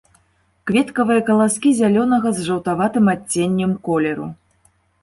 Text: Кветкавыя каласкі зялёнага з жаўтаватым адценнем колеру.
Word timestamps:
Кветкавыя 0.69 1.21
каласкі 1.27 1.75
зялёнага 1.81 2.27
з 2.39 2.49
жаўтаватым 2.49 3.05
адценнем 3.17 3.79
колеру. 3.91 4.27